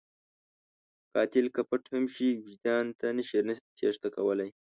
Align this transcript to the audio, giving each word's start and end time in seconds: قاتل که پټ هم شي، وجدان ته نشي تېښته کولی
قاتل 1.13 1.45
که 1.55 1.61
پټ 1.69 1.83
هم 1.93 2.05
شي، 2.15 2.29
وجدان 2.45 2.85
ته 2.99 3.07
نشي 3.17 3.37
تېښته 3.77 4.09
کولی 4.15 4.49